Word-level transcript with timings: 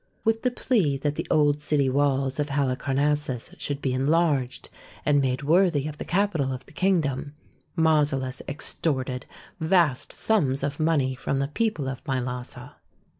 With 0.23 0.41
the 0.41 0.49
plea 0.49 0.97
that 0.97 1.13
the 1.13 1.27
old 1.29 1.61
city 1.61 1.87
walls 1.87 2.39
of 2.39 2.49
Halicar 2.49 2.95
nassus 2.95 3.53
should 3.59 3.83
be 3.83 3.93
enlarged 3.93 4.69
and 5.05 5.21
made 5.21 5.43
worthy 5.43 5.87
of 5.87 5.99
the 5.99 6.05
capital 6.05 6.51
of 6.51 6.65
the 6.65 6.71
kingdom, 6.73 7.35
Mausolus 7.75 8.41
extorted 8.47 9.27
vast 9.59 10.11
sums 10.11 10.63
of 10.63 10.79
money 10.79 11.13
from 11.13 11.37
the 11.37 11.49
people 11.49 11.87
of 11.87 12.03
Mylasa. 12.05 12.77